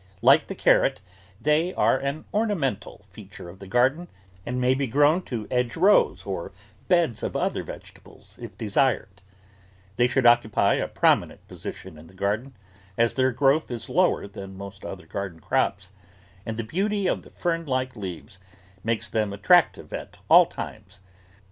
[0.23, 0.99] Like the carrot,
[1.39, 4.07] they are an orna mental feature of the garden
[4.47, 6.51] and may be grown to edge rows or
[6.87, 9.21] beds of other vegetables if desired;
[9.97, 12.57] they should occupy a prominent position in the garden,
[12.97, 15.91] as their growth is lower than most other garden crops,
[16.47, 18.39] and the beauty of the fern like leaves
[18.83, 21.01] makes them attractive at all times.